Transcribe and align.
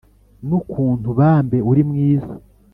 n’ukuntu 0.47 1.07
bambe 1.19 1.57
uri 1.69 1.81
mwiza 1.89 2.33